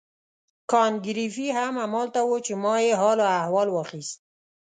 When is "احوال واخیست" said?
3.39-4.17